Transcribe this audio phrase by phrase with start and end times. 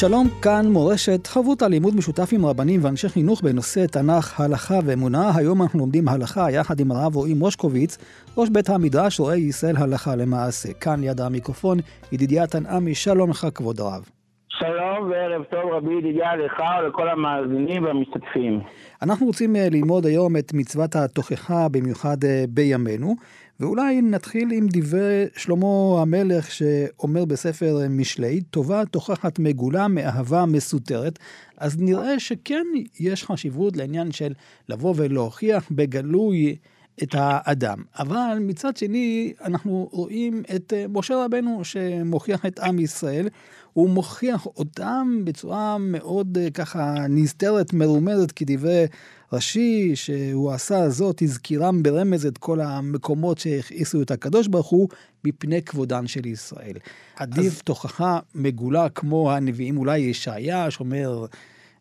[0.00, 5.30] שלום, כאן מורשת, חבות על לימוד משותף עם רבנים ואנשי חינוך בנושא תנ"ך, הלכה ואמונה.
[5.36, 7.98] היום אנחנו לומדים הלכה יחד עם הרב רועי מושקוביץ,
[8.36, 10.72] ראש בית המדרש רואה ישראל הלכה למעשה.
[10.72, 11.78] כאן ליד המיקרופון,
[12.12, 14.04] ידידיה תנעמי, שלום לך כבוד הרב.
[14.48, 18.60] שלום וערב טוב רבי ידידיה לך ולכל המאזינים והמשתתפים.
[19.02, 23.14] אנחנו רוצים אה, ללמוד היום את מצוות התוכחה, במיוחד אה, בימינו,
[23.60, 31.18] ואולי נתחיל עם דברי שלמה המלך שאומר בספר משלי, טובה תוכחת מגולה מאהבה מסותרת.
[31.56, 32.66] אז נראה שכן
[33.00, 34.32] יש חשיבות לעניין של
[34.68, 36.56] לבוא ולהוכיח בגלוי
[37.02, 37.82] את האדם.
[37.98, 43.28] אבל מצד שני, אנחנו רואים את אה, משה רבנו שמוכיח את עם ישראל,
[43.72, 48.86] הוא מוכיח אותם בצורה מאוד אה, ככה נסתרת, מרומזת, כדברי
[49.32, 54.88] רש"י, שהוא עשה זאת, הזכירם ברמז את כל המקומות שהכעיסו את הקדוש ברוך הוא,
[55.24, 56.74] מפני כבודן של ישראל.
[57.16, 57.62] עדיף אז...
[57.62, 61.26] תוכחה מגולה כמו הנביאים, אולי ישעיה, שאומר,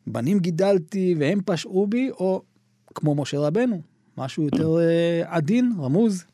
[0.07, 2.41] בנים גידלתי והם פשעו בי, או
[2.95, 3.81] כמו משה רבנו,
[4.19, 6.25] משהו יותר אה, עדין, רמוז.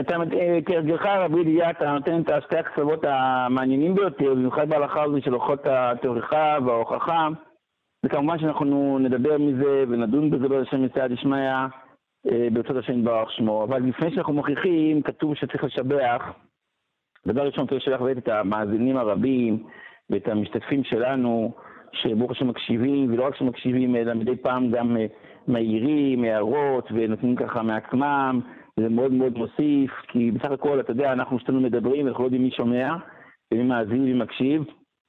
[0.00, 0.16] אתה,
[0.66, 5.60] כהרגלך רבי ידיעה, אתה נותן את שתי הקצוות המעניינים ביותר, במיוחד בהלכה הזו של אורחות
[5.66, 7.28] הטרחה וההוכחה.
[8.06, 11.50] וכמובן שאנחנו נדבר מזה ונדון בזה בשם מצד דשמיא
[12.30, 13.64] אה, ברצות השם יתברך שמו.
[13.64, 16.22] אבל לפני שאנחנו מוכיחים, כתוב שצריך לשבח.
[17.26, 19.66] דבר ראשון, צריך לשבח את המאזינים הרבים
[20.10, 21.52] ואת המשתתפים שלנו,
[21.92, 25.06] שברוך השם מקשיבים, ולא רק שמקשיבים, אלא מדי פעם גם אה,
[25.48, 28.40] מעירים, הערות, ונותנים ככה מעצמם.
[28.76, 32.42] זה מאוד מאוד מוסיף, כי בסך הכל, אתה יודע, אנחנו שתינו מדברים, אנחנו לא יודעים
[32.42, 32.94] מי שומע,
[33.54, 34.64] ומי מאזין ומי מקשיב,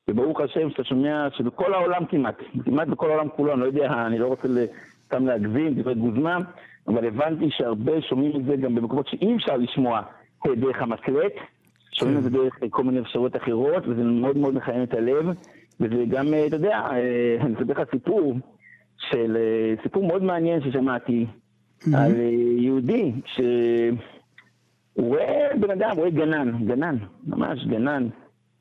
[0.10, 2.36] וברוך השם שאתה שומע שבכל העולם כמעט,
[2.66, 4.48] כמעט בכל העולם כולו, אני לא יודע, אני לא רוצה
[5.06, 6.38] סתם להגזים, דברי גוזמה,
[6.88, 10.02] אבל הבנתי שהרבה שומעים את זה גם במקומות שאי אפשר לשמוע
[10.48, 11.34] דרך המקלט,
[11.92, 15.26] שומעים את זה דרך כל מיני אפשרויות אחרות, וזה מאוד מאוד מחיים את הלב,
[15.80, 18.34] וזה גם, אתה יודע, אה, אני אספר לך סיפור,
[19.12, 21.98] של אה, סיפור מאוד מעניין ששמעתי, mm-hmm.
[21.98, 26.98] על אה, יהודי, שהוא רואה בן אדם, רואה גנן, גנן,
[27.28, 28.08] ממש גנן,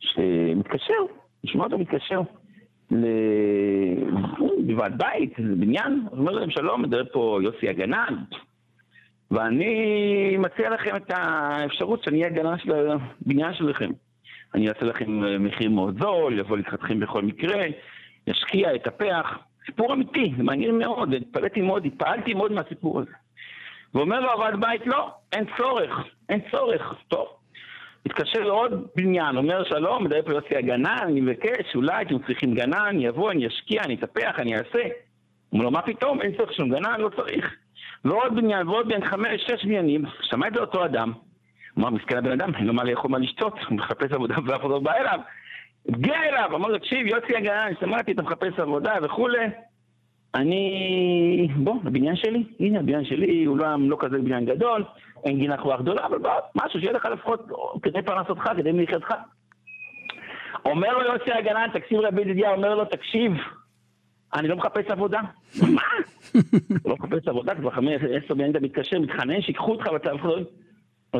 [0.00, 1.02] שמתקשר,
[1.44, 2.20] נשמע אותו מתקשר
[4.68, 8.14] לוועד בית, לבניין, אז אומר להם שלום, מדבר פה יוסי הגנן,
[9.30, 13.90] ואני מציע לכם את האפשרות שאני אהיה הגנן של הבניין שלכם.
[14.54, 17.62] אני אעשה לכם מחיר מאוד זול, יבוא לקראתכם בכל מקרה,
[18.26, 19.38] ישקיע, יטפח.
[19.66, 23.12] סיפור אמיתי, זה מעניין מאוד, התפלאתי מאוד, התפעלתי מאוד מהסיפור הזה.
[23.94, 25.90] ואומר לו הוועד בית, לא, אין צורך,
[26.28, 26.94] אין צורך.
[27.08, 27.26] טוב,
[28.06, 33.00] התקשר לעוד בניין, אומר שלום, מדבר פה יוסי הגנן, אני מבקש, אולי אתם צריכים גנן,
[33.00, 34.82] יבוא, אני אשקיע, אני אטפח, אני אעשה.
[35.52, 37.54] אומר לו, מה פתאום, אין צורך שום גנן, לא צריך.
[38.04, 41.12] ועוד בניין, ועוד בניין, חמש, שש בניינים, שמע את זה אותו אדם.
[41.78, 44.70] אמר, מסכן הבן אדם, אין לו מה לאכול, מה לשתות, הוא מחפש עבודה ואף אחד
[44.70, 45.20] לא בא אליו.
[45.88, 49.46] הגיע אליו, אמר לו, תקשיב, יוסי הגנן, שמעתי, אתה מחפש עבודה וכולי.
[50.34, 54.84] אני, בוא, הבניין שלי, הנה הבניין שלי, הוא לא, לא כזה בניין גדול,
[55.24, 57.48] אין גינה כבר גדולה, אבל בוא, משהו שיהיה לך לפחות
[57.82, 59.14] כדי פרנסתך, כדי מחייתך.
[60.64, 63.32] אומר לו יוסי הגנן, תקשיב רבי ידידיה, אומר לו, תקשיב,
[64.34, 65.20] אני לא מחפש עבודה.
[65.74, 65.82] מה?
[66.84, 70.10] לא מחפש עבודה, כבר חמש, עשר בניינים אתה מתקשר, מתחנן, שיקחו אותך ואתה...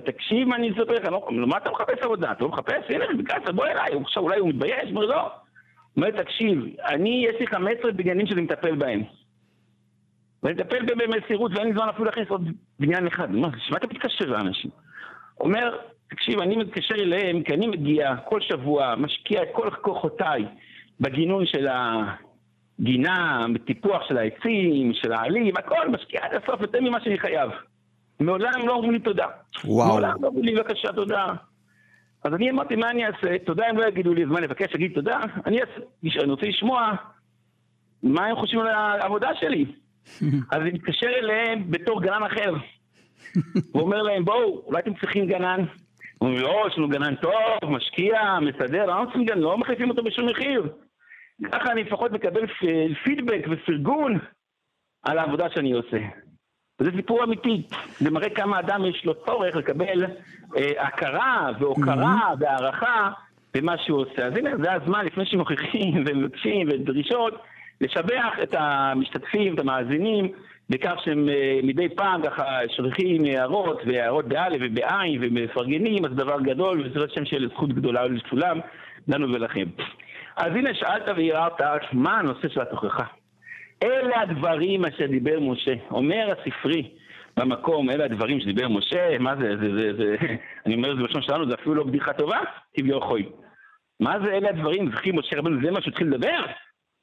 [0.01, 2.33] תקשיב מה אני אספר לך, לא, מה אתה מחפש עבודה?
[2.33, 2.91] אתה לא מחפש?
[2.91, 3.91] הנה, ביקשת, בוא אליי.
[4.05, 4.91] עכשיו אולי הוא מתבייש?
[4.91, 5.31] אומר, לא.
[5.97, 9.03] אומר, תקשיב, אני, יש לי 15 בניינים שאני מטפל בהם.
[10.43, 12.49] ואני מטפל בהם במסירות, ואין לי זמן אפילו להכניס עוד
[12.81, 13.31] בניין אחד.
[13.31, 14.71] מה, שמע אתה מתקשר לאנשים?
[15.41, 15.77] אומר,
[16.11, 20.45] תקשיב, אני מתקשר אליהם כי אני מגיע כל שבוע, משקיע את כל כוחותיי
[21.01, 27.19] בגינון של הגינה, בטיפוח של העצים, של העלים, הכל, משקיע עד הסוף יותר ממה שאני
[27.19, 27.51] חייב.
[28.23, 29.27] מעולם לא אומרים לי תודה.
[29.65, 29.89] וואו.
[29.89, 31.27] מעולם לא אומרים לי בבקשה תודה.
[32.25, 33.39] אז אני אמרתי, מה אני אעשה?
[33.45, 35.21] תודה הם לא יגידו לי, אז מה לבקש להגיד תודה?
[35.47, 35.59] אני,
[36.23, 36.93] אני רוצה לשמוע
[38.03, 39.65] מה הם חושבים על העבודה שלי.
[40.53, 42.55] אז אני מתקשר אליהם בתור גנן אחר.
[43.75, 45.65] ואומר להם, בואו, אולי אתם צריכים גנן?
[46.21, 50.29] אומרים, לא, יש לנו גנן טוב, משקיע, מסדר, לא צריכים גנן, לא מחליפים אותו בשום
[50.29, 50.69] מחיר.
[51.53, 52.47] ככה אני לפחות מקבל
[53.05, 54.19] פידבק ופרגון
[55.03, 55.99] על העבודה שאני עושה.
[56.83, 57.63] וזה סיפור אמיתי,
[57.99, 60.05] זה מראה כמה אדם יש לו צורך לקבל
[60.57, 62.37] אה, הכרה והוקרה mm-hmm.
[62.41, 63.11] והערכה
[63.55, 64.27] במה שהוא עושה.
[64.27, 67.35] אז הנה, זה הזמן לפני שמוכיחים ומבקשים ודרישות,
[67.81, 70.33] לשבח את המשתתפים, את המאזינים,
[70.71, 72.45] בכך שהם אה, מדי פעם ככה
[72.77, 78.59] שולחים הערות, והערות באלף ובעין ומפרגנים, אז דבר גדול, וזה שם של זכות גדולה לכולם,
[79.09, 79.65] לנו ולכם.
[80.37, 81.61] אז הנה שאלת והערת
[81.93, 83.05] מה הנושא של התוכחה.
[83.83, 85.75] אלה הדברים אשר דיבר משה.
[85.91, 86.91] אומר הספרי
[87.37, 90.17] במקום, אלה הדברים שדיבר משה, מה זה, זה, זה, זה,
[90.67, 92.39] אני אומר את זה בלשון שלנו, זה אפילו לא בדיחה טובה,
[92.75, 93.23] כביכול.
[94.01, 96.45] מה זה אלה הדברים, זכי משה רבנו, זה מה שהוא התחיל לדבר?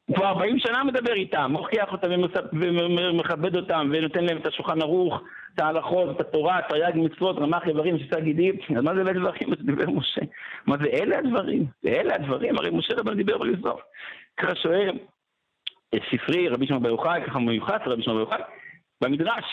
[0.05, 2.07] הוא כבר 40 שנה מדבר איתם, מוכיח אותם
[2.53, 5.21] ומכבד אותם, ונותן להם את השולחן ערוך,
[5.55, 8.55] את ההלכות, את התורה, תרי"ג מצוות, רמ"ח איברים, שישה גידים.
[8.77, 10.21] אז מה זה אלה הדברים שדיבר משה?
[10.67, 11.65] מה זה אלה הדברים?
[11.87, 13.81] אלה הדברים, הרי משה רבנו דיבר בלזור.
[14.37, 14.97] ככה שואל
[15.95, 18.43] ספרי רבי שמעון בר יוחאי, ככה מיוחס רבי שמעון בר יוחאי,
[19.03, 19.45] במדרש.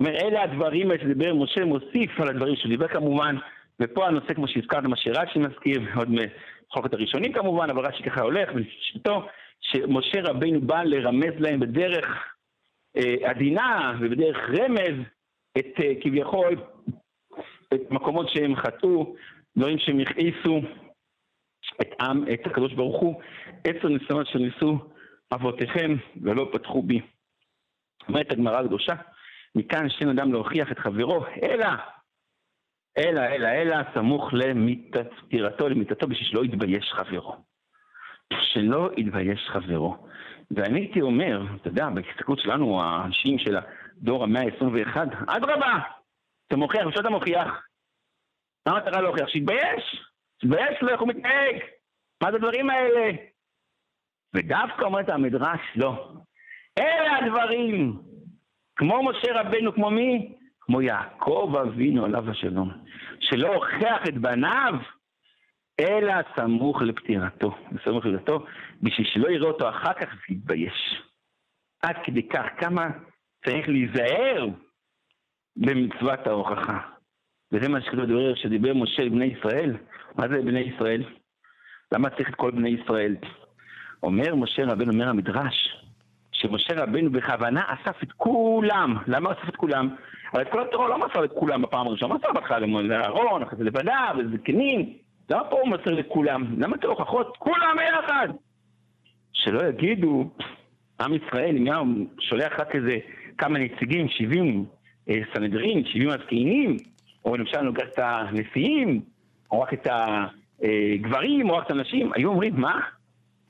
[0.00, 3.36] אומר, אלה הדברים שדיבר משה, מוסיף על הדברים שהוא דיבר כמובן,
[3.80, 8.48] ופה הנושא, כמו שהזכרת, מה שרש"י מזכיר, עוד מחלוקת הראשונים כמובן, אבל רש"י ככה הולך,
[8.54, 9.26] ולשיטתו,
[9.60, 12.06] שמשה רבינו בא לרמז להם בדרך
[12.96, 15.04] אה, עדינה ובדרך רמז
[15.58, 16.56] את אה, כביכול,
[17.74, 19.14] את מקומות שהם חטאו,
[19.56, 20.60] דברים שהם הכעיסו
[21.80, 23.20] את עם, את הקדוש ברוך הוא,
[23.64, 24.78] עשר ניסיונות שניסו
[25.32, 27.00] אבותיכם ולא פתחו בי.
[28.08, 28.94] אומרת הגמרא הקדושה,
[29.54, 31.66] מכאן שאין אדם להוכיח את חברו, אלא,
[32.98, 37.36] אלא, אלא, אלא, סמוך למיתתו, למיתתו, בשביל שלא יתבייש חברו.
[38.32, 40.06] שלא יתבייש חברו.
[40.50, 44.96] ואני הייתי אומר, אתה יודע, בהסתכלות שלנו, האנשים של הדור המאה ה-21,
[45.26, 45.78] אדרבה,
[46.46, 47.48] אתה מוכיח, ושאתה אתה מוכיח?
[48.62, 49.28] אתה רע להוכיח?
[49.28, 50.04] שיתבייש,
[50.40, 51.56] שיתבייש לו איך הוא מתנהג.
[52.22, 53.10] מה זה הדברים האלה?
[54.38, 56.12] ודווקא אומרת המדרש, לא.
[56.78, 58.00] אלה הדברים,
[58.76, 60.34] כמו משה רבנו, כמו מי?
[60.60, 62.70] כמו יעקב אבינו עליו השלום,
[63.20, 64.74] שלא הוכיח את בניו,
[65.80, 67.54] אלא סמוך לפטירתו,
[67.84, 68.46] סמוך לפטירתו,
[68.82, 71.02] בשביל שלא יראה אותו אחר כך ויתבייש.
[71.82, 72.86] עד כדי כך כמה
[73.44, 74.46] צריך להיזהר
[75.56, 76.78] במצוות ההוכחה.
[77.52, 79.76] וזה מה שכתוב בדבר שדיבר משה לבני ישראל.
[80.16, 81.04] מה זה בני ישראל?
[81.92, 83.16] למה צריך את כל בני ישראל?
[84.02, 85.84] אומר משה רבנו, אומר המדרש,
[86.32, 88.96] שמשה רבנו בכוונה אסף את כולם.
[89.06, 89.88] למה אסף את כולם?
[90.32, 93.64] הרי את כל התורה לא מסר את כולם בפעם הראשונה, מסר בהתחלה לאהרון, אחרי זה
[93.64, 94.92] לבניו, לזקנים.
[95.30, 96.44] למה פה הוא מסר לכולם?
[96.58, 97.36] למה את ההוכחות?
[97.38, 98.28] כולם ביחד!
[99.32, 100.30] שלא יגידו,
[101.00, 101.80] עם ישראל, אם היה
[102.20, 102.98] שולח רק איזה
[103.38, 104.64] כמה נציגים, 70
[105.08, 106.76] אה, סנהדרין, 70 הזקנים,
[107.24, 109.00] או למשל נוגע את הנשיאים,
[109.50, 112.80] או רק את הגברים, או רק את הנשים, היו אומרים, מה?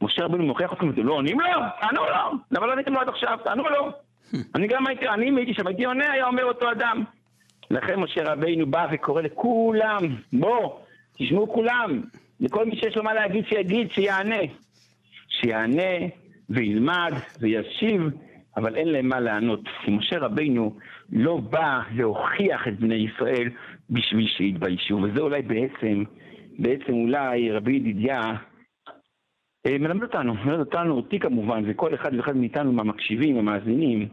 [0.02, 1.60] משה רבנו מוכיח אתכם, אתם לא עונים לו?
[1.80, 2.38] תענו לו.
[2.50, 3.38] למה לא עניתם לו עד עכשיו?
[3.44, 3.90] תענו לו.
[4.54, 7.04] אני גם הייתי, אני הייתי שם, הייתי עונה, היה אומר אותו אדם.
[7.70, 9.98] לכן משה רבינו בא וקורא לכולם,
[10.32, 10.70] בוא,
[11.18, 12.02] תשמעו כולם,
[12.40, 14.40] לכל מי שיש לו מה להגיד, שיגיד, שיענה.
[15.28, 16.06] שיענה
[16.50, 18.02] וילמד וישיב,
[18.56, 19.60] אבל אין להם מה לענות.
[19.84, 20.76] כי משה רבינו
[21.12, 23.48] לא בא להוכיח את בני ישראל
[23.90, 26.04] בשביל שיתביישו, וזה אולי בעצם,
[26.58, 28.32] בעצם אולי רבי ידידיה
[29.70, 34.08] מלמד אותנו, מלמד אותנו, אותי כמובן, וכל אחד ואחד מאיתנו, מהמקשיבים, המאזינים,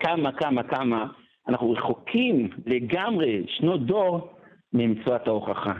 [0.00, 1.06] כמה, כמה, כמה,
[1.48, 4.32] אנחנו רחוקים לגמרי, שנות דור,
[4.72, 5.72] ממצוות ההוכחה.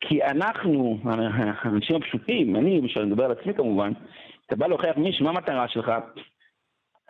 [0.00, 3.92] כי אנחנו, האנשים הפשוטים, אני למשל, מדבר על עצמי כמובן,
[4.46, 5.92] אתה בא להוכיח מישהו, מה המטרה שלך?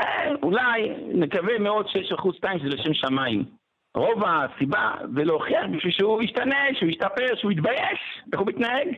[0.01, 3.45] אה, אולי, נקווה מאוד שיש אחוז שתיים שזה לשם שמיים.
[3.95, 8.01] רוב הסיבה זה להוכיח בשביל שהוא ישתנה, שהוא ישתפר, שהוא יתבייש,
[8.33, 8.89] איך הוא מתנהג.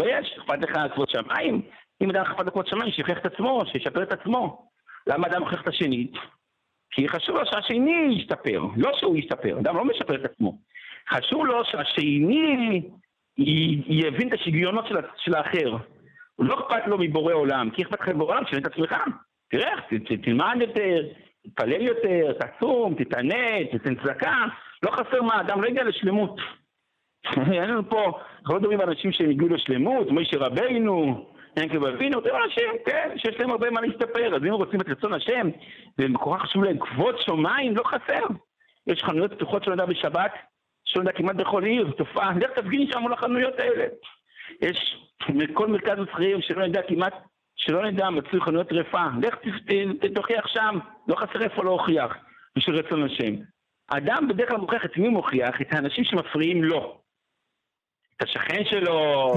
[0.00, 1.62] מתבייש, אכפת לך כבוד שמיים?
[2.02, 4.68] אם אדם אכפת לכבוד שמיים, שיוכיח את עצמו, שישפר את עצמו.
[5.06, 6.06] למה אדם הוכיח את השני?
[6.90, 10.58] כי חשוב לו שהשני ישתפר, לא שהוא ישתפר, אדם לא משפר את עצמו.
[11.08, 12.82] חשוב לו שהשני
[13.88, 15.76] יבין את השוויונות של, של האחר.
[16.36, 18.94] הוא לא אכפת לו מבורא עולם, כי אכפת לך מבורא עולם, תשנה את עצמך.
[19.50, 19.72] תראה,
[20.22, 21.02] תלמד יותר,
[21.42, 24.36] תתפלל יותר, תצום, תתענה, תתן צדקה.
[24.82, 26.36] לא חסר מה, אדם לא יגיע לשלמות.
[27.52, 32.18] אין לנו פה, אנחנו לא מדברים על אנשים שהם הגיעו לשלמות, מוישה רבינו, ינקב אבינו,
[32.18, 35.48] אתם אנשים, כן, שיש להם הרבה מה להסתפר, אז אם רוצים את רצון השם,
[35.98, 38.26] ומקורה חשוב להם כבוד שמיים, לא חסר.
[38.86, 40.32] יש חנויות פתוחות של בשבת,
[40.84, 43.84] אדם כמעט בכל עיר, תופעה, לך תפגין שם מול החנויות האלה.
[44.62, 44.96] יש
[45.54, 47.14] כל מרכז מסחרי שלא נדע כמעט,
[47.56, 49.34] שלא נדע, מצוי חנויות טרפה, לך
[50.14, 50.78] תוכיח שם,
[51.08, 52.16] לא חסר איפה להוכיח,
[52.56, 53.34] בשביל רצון השם.
[53.88, 55.60] אדם בדרך כלל מוכיח את מי מוכיח?
[55.60, 57.00] את האנשים שמפריעים לו.
[58.20, 59.32] את השכן שלו,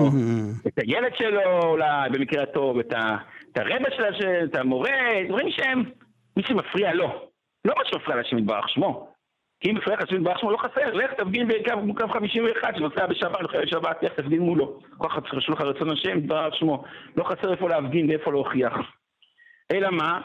[0.67, 3.17] את הילד שלו אולי, במקרה הטוב, את, ה,
[3.51, 4.03] את הרבה של
[4.43, 4.91] את המורה,
[5.27, 5.83] דברים שהם,
[6.37, 7.29] מי שמפריע לו.
[7.65, 9.13] לא מה שמפריע לשם יתברך שמו.
[9.59, 13.67] כי אם מפריע לך שבן שמו לא חסר, לך תפגין בקו 51 שנוסע בשבת, לחיי
[13.67, 14.79] שבת, לך תפגין מולו.
[14.97, 16.83] כל אחד חשוב לך רצון השם, דבר שמו.
[17.17, 18.73] לא חסר איפה להפגין ואיפה להוכיח.
[19.71, 20.21] אלא מה?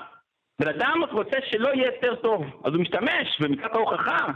[0.60, 4.26] בן אדם רוצה שלא יהיה יותר טוב, אז הוא משתמש במצוות ההוכחה.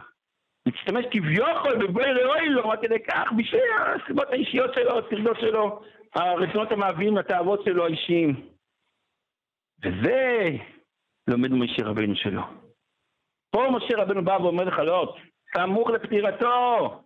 [0.68, 3.62] משתמש כביכול בבואי ראוי לו, עד כדי כך, בשביל
[4.04, 5.82] הסיבות האישיות שלו, הטרדות שלו,
[6.14, 8.46] הרצונות המאוויים, התאוות שלו האישיים.
[9.84, 10.50] וזה
[11.28, 12.42] לומד משה רבנו שלו.
[13.50, 15.14] פה משה רבנו בא ואומר לך, לא,
[15.56, 17.00] סמוך לפטירתו.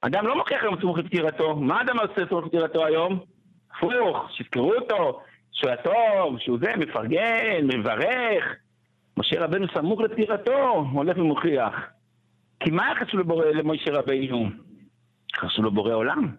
[0.00, 1.56] אדם לא מוכיח היום סמוך לפטירתו.
[1.56, 3.20] מה אדם עושה סמוך לפטירתו היום?
[3.76, 5.22] הפוך, שיזכרו אותו,
[5.52, 8.56] שהוא טוב, שהוא זה, מפרגן, מברך.
[9.16, 11.95] משה רבנו סמוך לפטירתו, הולך ומוכיח.
[12.60, 14.48] כי מה היה חשוב לבורא, למשה רבינו?
[15.36, 16.36] חשוב לו בורא עולם.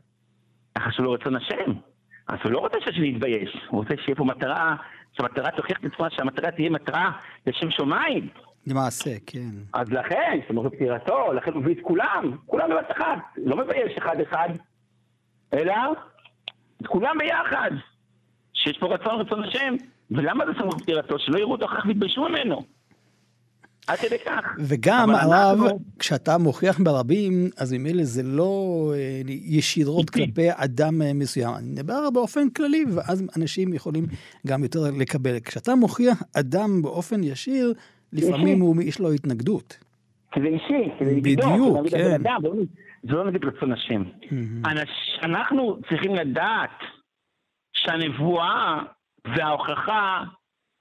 [0.80, 1.72] חשוב לו רצון השם.
[2.28, 4.76] אז הוא לא רוצה שנתבייש, הוא רוצה שיהיה פה מטרה,
[5.14, 7.12] שהמטרה תוכיח את עצמה, שהמטרה תהיה מטרה
[7.48, 8.30] לשם שמיים.
[8.68, 9.50] למעשה, כן.
[9.74, 13.20] אז לכן, זאת אומרת, פטירתו, לכן הוא מביא את כולם, כולם בבת אחת.
[13.38, 14.50] לא מבייש אחד-אחד,
[15.54, 15.74] אלא
[16.82, 17.72] את כולם ביחד.
[18.54, 19.76] שיש פה רצון רצון השם.
[20.12, 21.20] ולמה זה סמוך פטירתו?
[21.20, 22.77] שלא יראו אותו אחר כך ויתביישו ממנו.
[23.88, 24.56] עד כדי כך.
[24.60, 25.80] וגם, הרב, אנחנו...
[26.00, 31.56] כשאתה מוכיח ברבים, אז ממילא זה לא אה, ישירות כלפי אדם אה, מסוים.
[31.56, 34.06] אני מדבר באופן כללי, ואז אנשים יכולים
[34.48, 35.40] גם יותר לקבל.
[35.40, 37.74] כשאתה מוכיח אדם באופן ישיר,
[38.14, 39.78] לפעמים הוא, יש לו התנגדות.
[40.36, 42.22] זה אישי, זה בדיוק, כן.
[43.04, 44.04] זה לא נגד רצון השם.
[45.24, 46.80] אנחנו צריכים לדעת
[47.74, 48.80] שהנבואה
[49.36, 50.24] וההוכחה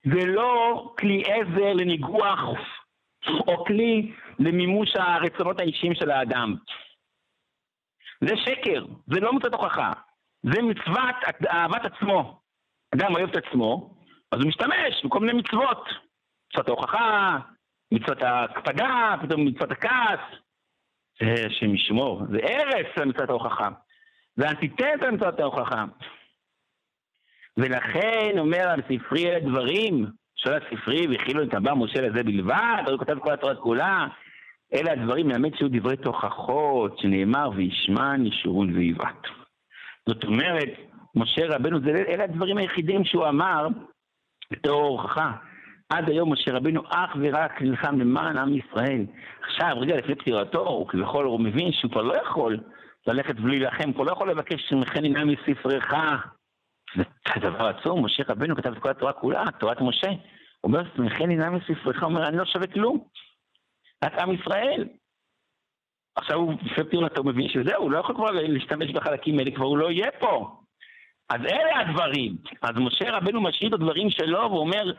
[0.05, 2.41] זה לא כלי עזר לניגוח
[3.29, 6.55] או כלי למימוש הרצונות האישיים של האדם.
[8.21, 9.93] זה שקר, זה לא מצוות הוכחה.
[10.43, 11.17] זה מצוות
[11.51, 12.41] אהבת עצמו.
[12.95, 13.95] אדם אוהב את עצמו,
[14.33, 15.89] אז הוא משתמש בכל מיני מצוות.
[16.53, 17.39] מצוות ההוכחה,
[17.93, 20.21] מצוות ההקפדה, פתאום מצוות הכעס.
[21.21, 23.69] זה השם ישמור, זה הרס למצוות ההוכחה.
[24.37, 25.85] זה אנטיתזה למצוות ההוכחה.
[27.57, 30.07] ולכן אומר על ספרי אלה דברים,
[30.37, 34.07] שואל הספרי והכילו את הבא משה לזה בלבד, הוא כותב כל התורה כולה.
[34.75, 39.27] אלה הדברים מלמד שהיו דברי תוכחות, שנאמר וישמן ישורון ויבעט.
[40.09, 40.69] זאת אומרת,
[41.15, 43.69] משה רבנו, זה, אלה הדברים היחידים שהוא אמר
[44.51, 45.33] בתור הוכחה.
[45.89, 49.05] עד היום משה רבינו אך ורק נלחם למען עם ישראל.
[49.43, 52.61] עכשיו, רגע לפני פטירתו, הוא כביכול הוא מבין שהוא כבר לא יכול
[53.07, 55.95] ללכת ולהילחם, הוא כבר לא יכול לבקש שמכן ינאה מספרך.
[56.97, 60.09] זה דבר עצום, משה רבינו כתב את כל התורה כולה, תורת משה.
[60.09, 60.19] הוא
[60.63, 63.05] אומר, שמכן ינאה מספרך, הוא אומר, אני לא שווה כלום.
[64.05, 64.89] רק עם ישראל.
[66.17, 69.79] עכשיו הוא לפני פטירתו מבין שזהו, הוא לא יכול כבר להשתמש בחלקים האלה, כבר הוא
[69.79, 70.57] לא יהיה פה.
[71.29, 72.37] אז אלה הדברים.
[72.63, 74.93] אז משה רבנו משאיר את הדברים שלו ואומר,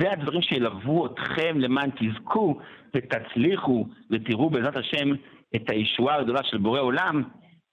[0.00, 2.60] זה הדברים שילוו אתכם למען תזכו
[2.96, 5.08] ותצליחו ותראו בעזרת השם
[5.56, 7.22] את הישועה הגדולה של בורא עולם,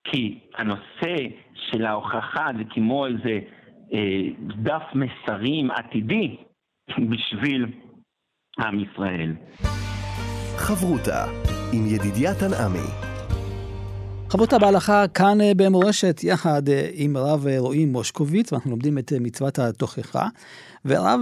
[0.04, 1.16] כי הנושא
[1.54, 3.40] של ההוכחה זה כמו איזה
[4.64, 6.36] דף מסרים עתידי
[6.90, 7.66] בשביל
[8.60, 9.36] עם ישראל.
[10.58, 11.26] חברותה
[11.74, 13.10] עם ידידיה תנעמי
[14.30, 19.14] חברותה בהלכה כאן אה, במורשת, יחד אה, עם הרב אה, רועי מושקוביץ, ואנחנו לומדים את
[19.20, 20.28] מצוות התוכחה.
[20.86, 21.20] והרב,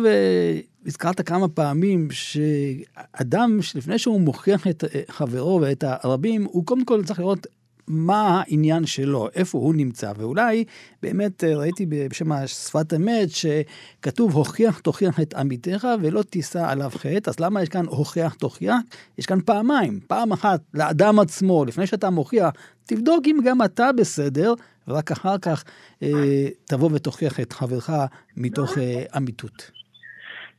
[0.86, 7.20] הזכרת כמה פעמים שאדם, לפני שהוא מוכיח את חברו ואת הרבים, הוא קודם כל צריך
[7.20, 7.48] לראות
[7.88, 10.64] מה העניין שלו, איפה הוא נמצא, ואולי
[11.04, 17.30] באמת אה, ראיתי בשם השפת אמת שכתוב הוכיח תוכיח את עמיתך ולא תישא עליו חטא,
[17.30, 18.76] אז למה יש כאן הוכיח תוכיח?
[19.18, 22.50] יש כאן פעמיים, פעם אחת לאדם עצמו, לפני שאתה מוכיח,
[22.86, 24.54] תבדוק אם גם אתה בסדר,
[24.88, 25.64] ורק אחר כך
[26.04, 27.90] אה, תבוא ותוכיח את חברך
[28.38, 29.72] מתוך אה, אמיתות.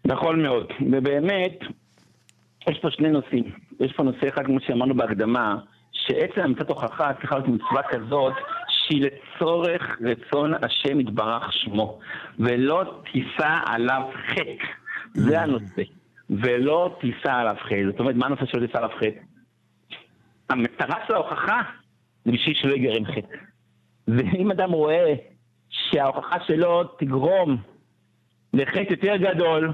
[0.04, 1.58] נכון מאוד, ובאמת,
[2.68, 3.44] יש פה שני נושאים.
[3.80, 5.56] יש פה נושא אחד, כמו שאמרנו בהקדמה,
[6.08, 8.32] שעצם אמיתת הוכחה צריכה להיות מצווה כזאת
[8.68, 11.98] שהיא לצורך רצון השם יתברך שמו,
[12.38, 14.66] ולא תישא עליו חטא.
[15.14, 15.82] זה הנושא.
[16.30, 17.90] ולא תישא עליו חטא.
[17.90, 19.20] זאת אומרת, מה הנושא שלא תישא עליו חטא?
[20.50, 21.62] המטרה של ההוכחה
[22.24, 23.36] זה בשביל שלא ייגרם חטא.
[24.08, 25.14] ואם אדם רואה
[25.70, 27.56] שההוכחה שלו תגרום
[28.54, 29.72] לחטא יותר גדול,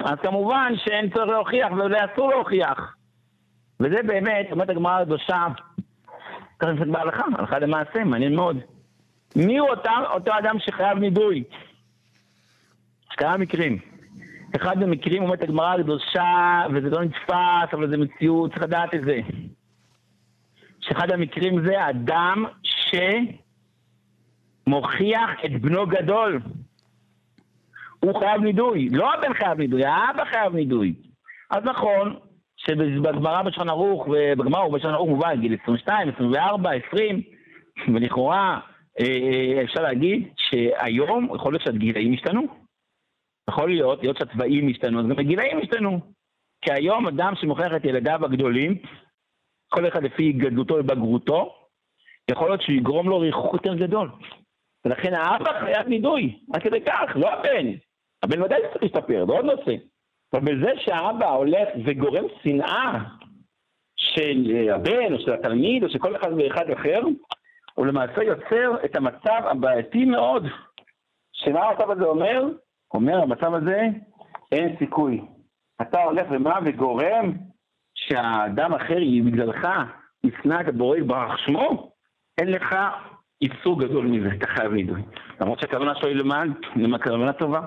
[0.00, 2.94] אז כמובן שאין צורך להוכיח ואולי אסור להוכיח.
[3.80, 5.46] וזה באמת, אומרת הגמרא הקדושה,
[6.58, 8.58] ככה נמצאת בהלכה, הלכה למעשה, מעניין מאוד.
[9.36, 11.44] מי הוא אותה, אותו אדם שחייב נידוי?
[13.10, 13.78] יש כמה מקרים.
[14.56, 19.20] אחד המקרים אומרת הגמרא הקדושה, וזה לא נתפס, אבל זה מציאות, צריך לדעת את זה.
[20.80, 22.44] שאחד המקרים זה אדם
[24.66, 26.40] שמוכיח את בנו גדול.
[28.00, 30.94] הוא חייב נידוי, לא הבן חייב נידוי, האבא חייב נידוי.
[31.50, 32.16] אז נכון,
[32.66, 37.22] שבגמרא בשולחן ערוך, ובגמרא בשולחן ערוך מובא גיל 22, 24, 20,
[37.94, 38.60] ולכאורה
[39.00, 42.64] אה, אה, אפשר להגיד שהיום יכול להיות שהגילאים השתנו.
[43.50, 46.00] יכול להיות, להיות שהצבעים השתנו, אז גם הגילאים השתנו.
[46.60, 48.78] כי היום אדם שמוכיח את ילדיו הגדולים,
[49.68, 51.54] כל אחד לפי גדלותו ובגרותו,
[52.30, 54.10] יכול להיות שהוא יגרום לו ריחוק יותר גדול.
[54.84, 57.66] ולכן האבא חייב נידוי, עד כדי כך, לא הבן.
[58.22, 59.74] הבן ודאי צריך להשתפר, זה עוד נושא.
[60.34, 62.98] אבל בזה שהאבא הולך וגורם שנאה
[63.96, 67.00] של הבן או של התלמיד או של כל אחד ואחד אחר,
[67.74, 70.46] הוא למעשה יוצר את המצב הבעייתי מאוד.
[71.32, 72.44] שמה המצב הזה אומר?
[72.94, 73.82] אומר המצב הזה,
[74.52, 75.20] אין סיכוי.
[75.82, 77.32] אתה הולך ומה וגורם
[77.94, 79.68] שהאדם אחר בגללך
[80.24, 81.92] ישנא את הבורא יתברך שמו,
[82.38, 82.76] אין לך
[83.42, 85.02] איסור גדול מזה, אתה חייב לידוי.
[85.40, 86.52] למרות שהכוונה שלו היא למען,
[86.98, 87.60] כוונה טובה.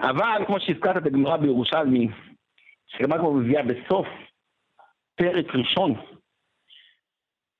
[0.00, 2.08] אבל כמו שהזכרת את הגמרא בירושלמי,
[2.86, 4.06] שגמרא כבר מביאה בסוף
[5.14, 5.94] פרק ראשון,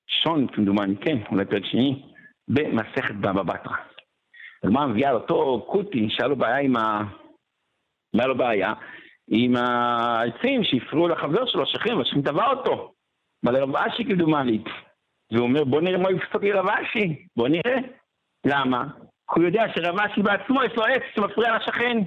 [0.08, 2.02] ראשון כמדומני, כן, אולי פרק שני,
[2.48, 3.76] במסכת בבא בתרא.
[4.64, 7.02] הגמרא מביאה על אותו קוטי שהיה לו בעיה עם ה...
[8.14, 8.72] היה לו בעיה?
[9.28, 12.92] עם העצים שהפריעו לחבר שלו, השכן, והשכן תבע אותו.
[13.44, 14.64] אבל רב אשי כמדומני.
[15.32, 17.76] והוא אומר, בוא נראה מה יפסוק לי רב אשי, בוא נראה.
[18.46, 18.84] למה?
[19.34, 21.98] כי הוא יודע שרב אשי בעצמו יש לו עץ שמפריע לשכן.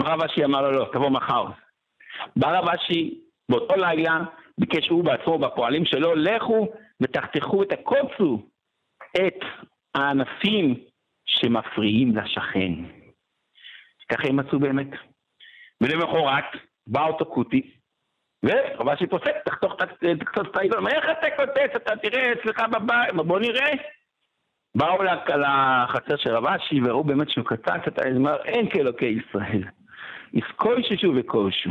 [0.00, 1.44] רב אשי אמר לו, לא, תבוא מחר.
[2.36, 4.18] בא רב אשי באותו לילה,
[4.58, 6.68] ביקש הוא בעצמו, בפועלים שלו, לכו
[7.02, 8.42] ותחתכו את הקוצו,
[9.16, 9.40] את
[9.94, 10.74] הענפים
[11.26, 12.72] שמפריעים לשכן.
[14.08, 14.88] ככה הם מצאו באמת.
[15.80, 16.44] ולמחרת
[16.86, 17.70] בא אותו קוטי,
[18.42, 19.74] ורב אשי פוסק, תחתוך
[20.50, 23.72] את העיתון, איך אתה קוטץ, אתה תראה אצלך בבית, בוא נראה.
[24.76, 29.62] באו לחצר של רב אשי וראו באמת שהוא קצץ את האזמר, אין כאלוקי ישראל.
[30.34, 31.70] יסקוישו וקושו.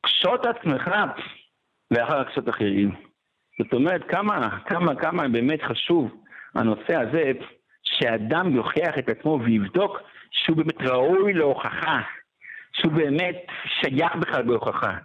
[0.00, 0.90] קשוט עצמך
[1.90, 2.94] ואחר קשות אחרים.
[3.58, 6.10] זאת אומרת, כמה, כמה, כמה באמת חשוב
[6.54, 7.32] הנושא הזה,
[7.82, 9.98] שאדם יוכיח את עצמו ויבדוק
[10.30, 12.00] שהוא באמת ראוי להוכחה,
[12.72, 14.96] שהוא באמת שייך בכלל בהוכחה.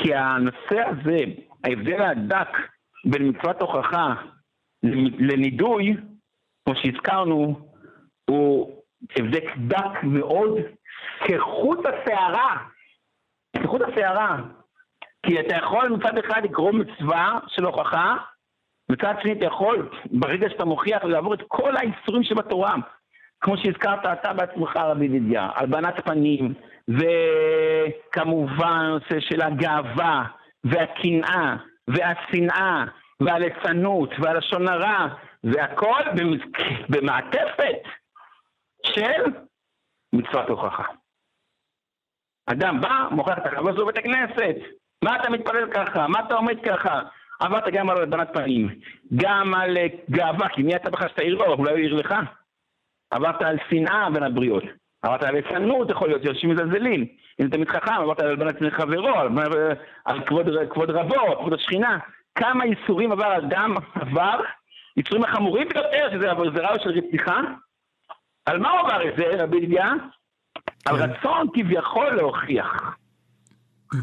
[0.00, 1.18] כי הנושא הזה,
[1.64, 2.48] ההבדל הדק
[3.04, 4.14] בין מצוות הוכחה
[5.18, 5.96] לנידוי,
[6.64, 7.60] כמו שהזכרנו,
[8.30, 8.82] הוא
[9.16, 10.52] הבדק דק מאוד
[11.28, 12.56] כחוט השערה.
[13.62, 14.36] כחוט השערה.
[15.26, 18.16] כי אתה יכול מצד אחד לגרום מצווה של הוכחה,
[18.90, 22.74] מצד שני אתה יכול, ברגע שאתה מוכיח, לעבור את כל האיסורים שבתורה.
[23.40, 26.54] כמו שהזכרת אתה בעצמך, רבי ידידיה, הלבנת פנים,
[26.88, 30.24] וכמובן הנושא של הגאווה,
[30.64, 31.56] והקנאה,
[31.88, 32.84] והשנאה,
[33.20, 35.06] והליצנות, והלשון הרע,
[35.44, 36.00] והכל
[36.88, 37.82] במעטפת
[38.86, 39.22] של
[40.12, 40.84] מצוות הוכחה.
[42.46, 44.56] אדם בא, מוכר את החבר שלו בבית הכנסת.
[45.04, 46.06] מה אתה מתפלל ככה?
[46.08, 47.00] מה אתה עומד ככה?
[47.40, 48.68] עברת גם על הלבנת פנים,
[49.16, 51.44] גם על אה, גאווה, כי מי אתה בכלל שתעיר לו?
[51.44, 52.14] אולי הוא יעיר לך.
[53.10, 54.64] עברת על שנאה בין הבריות.
[55.02, 57.06] עברת על עצנות, יכול להיות, שאנשים מזלזלים.
[57.40, 59.18] אם אתה מתחכם, עברת על הלבנת פני חברו,
[60.04, 61.98] על כבוד, כבוד רבו, כבוד השכינה.
[62.34, 64.40] כמה איסורים עבר אדם עבר,
[64.96, 67.40] איסורים החמורים ביותר, שזה זרע של רציחה.
[68.46, 69.92] על מה הוא עבר את זה, רבי ידיעה?
[70.86, 71.02] על כן.
[71.02, 72.96] רצון כביכול להוכיח.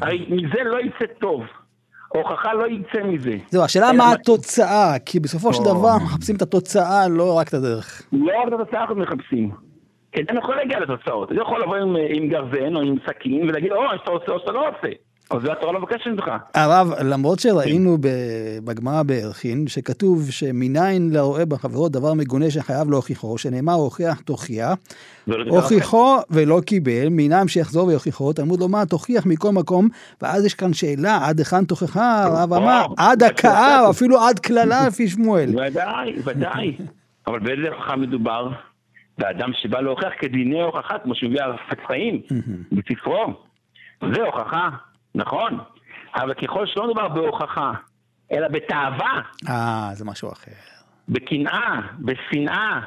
[0.01, 1.43] הרי מזה לא יצא טוב.
[2.07, 3.37] הוכחה לא יצא מזה.
[3.49, 8.01] זהו, השאלה מה התוצאה, כי בסופו של דבר מחפשים את התוצאה, לא רק את הדרך.
[8.11, 9.51] לא רק את התוצאה אנחנו מחפשים.
[10.11, 11.31] כי אתה יכול להגיע לתוצאות.
[11.31, 11.75] אתה יכול לבוא
[12.09, 14.93] עם גרזן או עם סכין ולהגיד, או, שאתה עושה או שאתה לא עושה.
[15.31, 16.31] אז זה התורה לא מבקשת ממך.
[16.53, 17.97] הרב, למרות שראינו
[18.63, 24.73] בגמרא בערכין, שכתוב שמניין לרואה בחברו דבר מגונה שחייב להוכיחו, שנאמר הוכיח תוכיח,
[25.47, 29.87] הוכיחו ולא קיבל, מינם שיחזור ויוכיחו, תלמוד לומר תוכיח מכל מקום,
[30.21, 35.07] ואז יש כאן שאלה, עד היכן תוכחה, הרב אמר, עד הכאה, אפילו עד קללה לפי
[35.07, 35.49] שמואל.
[35.67, 36.75] ודאי, ודאי.
[37.27, 38.49] אבל באיזה הוכחה מדובר?
[39.17, 41.51] באדם שבא להוכיח כדיני הוכחה, כמו שהוא מביא על
[41.87, 42.21] חיים
[42.71, 43.33] בספרו.
[44.15, 44.69] זה הוכחה.
[45.15, 45.59] נכון,
[46.15, 47.71] אבל ככל שלא מדובר בהוכחה,
[48.31, 49.21] אלא בתאווה.
[49.49, 50.51] אה, זה משהו אחר.
[51.09, 52.79] בקנאה, בשנאה,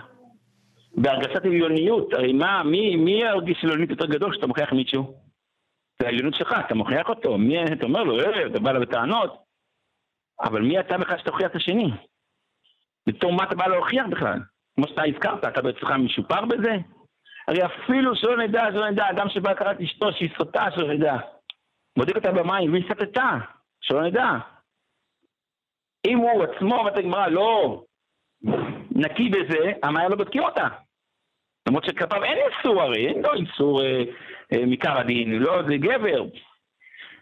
[0.96, 2.12] בהרגשת עליוניות.
[2.12, 5.14] הרי מה, מי, מי ירגיש עליונית יותר גדול כשאתה מוכיח מישהו?
[6.00, 9.42] זה העליונות שלך, אתה מוכיח אותו, מי, אתה אומר לו, אה, אתה בא אליו בטענות,
[10.40, 11.90] אבל מי אתה בכלל שתוכיח את השני?
[13.06, 14.38] בתור מה אתה בא להוכיח בכלל?
[14.76, 16.76] כמו שאתה הזכרת, אתה בעצמך משופר בזה?
[17.48, 21.16] הרי אפילו שלא נדע, שלא נדע, אדם שבא לקראת אשתו שהיא סוטה, שלא נדע.
[21.96, 23.30] בודק אותה במים והיא סטתה,
[23.80, 24.30] שלא נדע.
[26.06, 27.82] אם הוא עצמו, אומרת הגמרא, לא
[28.90, 30.68] נקי בזה, המים לא בודקים אותה.
[31.68, 34.02] למרות שכלפיו אין איסור הרי, אין לו איסור אה,
[34.52, 36.24] אה, מכר הדין, לא, זה גבר.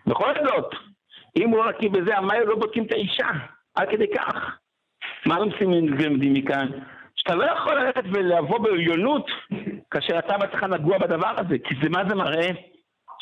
[0.06, 0.74] בכל זאת,
[1.36, 3.28] אם הוא לא נקי בזה, המים לא בודקים את האישה,
[3.74, 4.58] עד כדי כך.
[5.26, 6.68] מה לומדים מכאן?
[7.16, 9.26] שאתה לא יכול ללכת ולבוא בעליונות
[9.90, 12.50] כאשר אתה בעצמך נגוע בדבר הזה, כי זה מה זה מראה?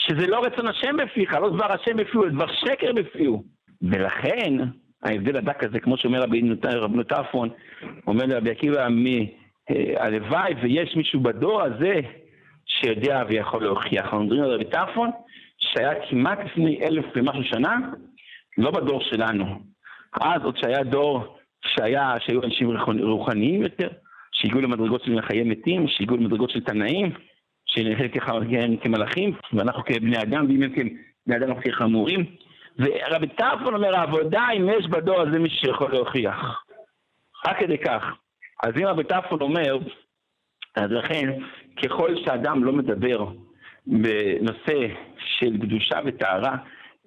[0.06, 3.44] שזה לא רצון השם בפיך, לא דבר השם בפיהו, דבר שקר בפיהו.
[3.82, 4.52] ולכן,
[5.02, 6.42] ההבדל הדק הזה, כמו שאומר רבי
[6.88, 7.48] נוטפון,
[8.06, 8.88] אומר לרבי עקיבא,
[9.70, 12.00] אה, הלוואי ויש מישהו בדור הזה
[12.66, 14.04] שיודע ויכול להוכיח.
[14.04, 15.10] אנחנו מדברים על רבי טרפון,
[15.58, 17.78] שהיה כמעט לפני אלף ומשהו שנה,
[18.58, 19.44] לא בדור שלנו.
[20.20, 21.36] אז עוד שהיה דור
[21.66, 23.88] שהיה, שהיו אנשים רוחניים יותר,
[24.32, 27.12] שהגיעו למדרגות של חיי מתים, שהגיעו למדרגות של תנאים,
[27.74, 28.08] שנראה
[28.82, 32.24] כמלאכים, ואנחנו כבני אדם, ואם הם כבני אדם אנחנו כחמורים.
[32.78, 36.64] ורבי טרפון אומר, העבודה אם יש בדור הזה מי שיכול להוכיח.
[37.46, 38.02] רק כדי כך.
[38.62, 39.78] אז אם רבי טרפון אומר,
[40.76, 41.30] אז לכן,
[41.82, 43.26] ככל שאדם לא מדבר
[43.86, 46.56] בנושא של קדושה וטהרה,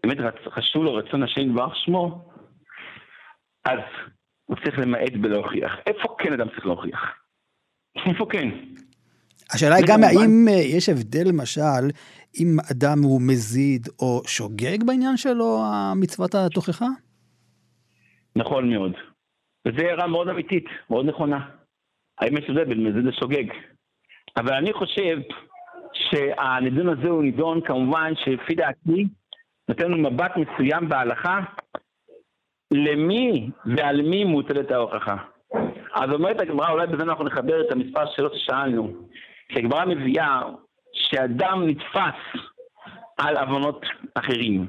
[0.04, 0.18] באמת
[0.50, 2.30] חשוב לו רצון השם יתברך שמו,
[3.66, 3.80] אז
[4.46, 5.78] הוא צריך למעט בלהוכיח.
[5.88, 7.14] איפה כן אדם צריך להוכיח?
[8.06, 8.50] איפה כן?
[9.54, 11.86] השאלה היא גם האם אה, יש הבדל למשל
[12.40, 16.88] אם אדם הוא מזיד או שוגג בעניין שלו, המצוות התוכחה?
[18.36, 18.92] נכון מאוד.
[19.68, 21.50] וזו הערה מאוד אמיתית, מאוד נכונה.
[22.20, 23.46] האם יש הבדל בין מזיד לשוגג?
[24.38, 25.18] אבל אני חושב
[25.94, 29.08] שהנידון הזה הוא נידון כמובן שלפי דעתי
[29.70, 31.40] נותן לנו מבט מסוים בהלכה
[32.74, 35.16] למי ועל מי מוטלת ההוכחה.
[35.96, 38.94] אז אומרת הגמרא, אולי בזה אנחנו נחבר את המספר שאלות ששאלנו.
[39.50, 40.42] כי הגמרא מביאה
[40.94, 42.42] שאדם נתפס
[43.18, 44.68] על עוונות אחרים.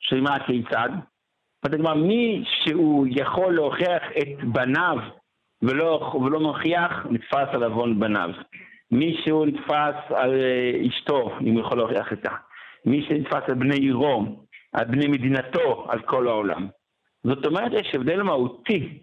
[0.00, 0.88] שאומרת כיצד?
[0.88, 4.96] אומרת הגמרא, מי שהוא יכול להוכיח את בניו
[5.62, 8.30] ולא, ולא מוכיח, נתפס על עוון בניו.
[8.90, 12.30] מי שהוא נתפס על אה, אשתו, אם הוא יכול להוכיח את זה.
[12.84, 16.68] מי שנתפס על בני עירו, על בני מדינתו, על כל העולם.
[17.24, 18.98] זאת אומרת, יש הבדל מהותי.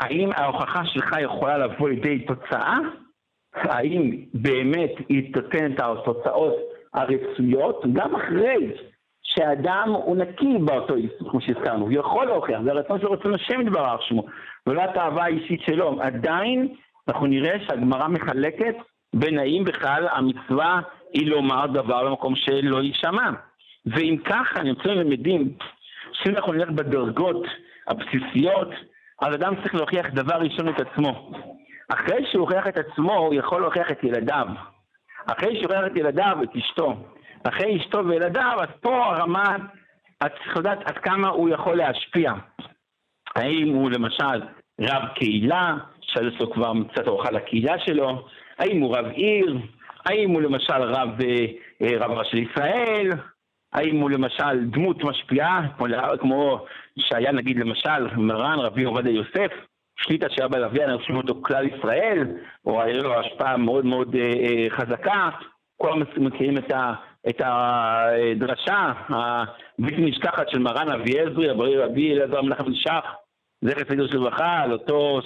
[0.00, 2.78] האם ההוכחה שלך יכולה לבוא לידי תוצאה?
[3.54, 6.54] האם באמת היא תיתן את התוצאות
[6.94, 8.72] הרצויות, גם אחרי
[9.22, 13.60] שאדם הוא נקי באותו איסור, כמו שהזכרנו, הוא יכול להוכיח, זה הרצון של רצון השם
[13.60, 14.26] יתברך שמו,
[14.66, 16.02] ולא התאווה האישית שלו.
[16.02, 16.68] עדיין
[17.08, 18.74] אנחנו נראה שהגמרא מחלקת
[19.14, 20.80] בין האם בכלל המצווה
[21.12, 23.30] היא לומר דבר במקום שלא יישמע.
[23.86, 25.52] ואם ככה, אני רוצה למדים,
[26.12, 27.46] שאם אנחנו נלך בדרגות
[27.88, 28.68] הבסיסיות,
[29.22, 31.32] אז אדם צריך להוכיח דבר ראשון את עצמו.
[31.88, 34.46] אחרי שהוא הוכיח את עצמו, הוא יכול להוכיח את ילדיו.
[35.26, 36.96] אחרי שהוא הוכיח את ילדיו, את אשתו.
[37.44, 39.56] אחרי אשתו וילדיו, אז פה הרמה,
[40.26, 42.32] את צריכה לדעת עד כמה הוא יכול להשפיע.
[43.36, 44.42] האם הוא למשל
[44.80, 48.26] רב קהילה, שעל לו כבר קצת אורחה לקהילה שלו,
[48.58, 49.58] האם הוא רב עיר,
[50.06, 51.46] האם הוא למשל רב, אה,
[51.82, 53.10] אה, רב ראשי ישראל,
[53.72, 55.86] האם הוא למשל דמות משפיעה, כמו,
[56.20, 56.64] כמו
[56.98, 59.52] שהיה נגיד למשל מרן רבי עובדיה יוסף,
[59.96, 62.26] שליטה שהיה בלוויין, אנחנו שומעים אותו כלל ישראל,
[62.66, 65.30] או היה לו השפעה מאוד מאוד אה, אה, חזקה,
[65.76, 66.92] כולם מכירים את, ה,
[67.28, 73.04] את הדרשה הבלתי נשכחת של מרן אבי עזרי, רבי אלעזר מנחם שח,
[73.64, 75.20] זכר צדיק של ברכה, על אותו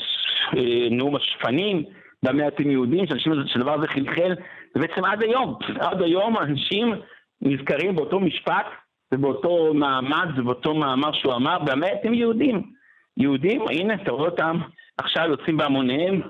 [0.56, 1.84] אה, נאום השפנים
[2.22, 4.34] במעטים יהודים, שאנשים, שהדבר הזה חלחל,
[4.76, 6.94] ובעצם עד היום, עד היום אנשים
[7.42, 8.66] נזכרים באותו משפט
[9.14, 12.77] ובאותו מעמד ובאותו מאמר שהוא אמר, באמת הם יהודים.
[13.18, 14.58] יהודים, הנה, אתה רואה אותם
[14.98, 16.22] עכשיו יוצאים בהמוניהם,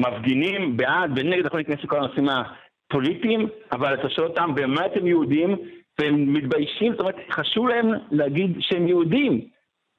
[0.00, 5.56] מפגינים בעד ונגד, יכול להיכנס לכל הנושאים הפוליטיים, אבל אתה שואל אותם, באמת הם יהודים,
[5.98, 9.40] והם מתביישים, זאת אומרת, חשוב להם להגיד שהם יהודים.